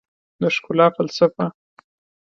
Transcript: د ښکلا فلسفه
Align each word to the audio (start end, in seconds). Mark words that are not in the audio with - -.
د 0.39 0.43
ښکلا 0.55 0.87
فلسفه 0.95 1.45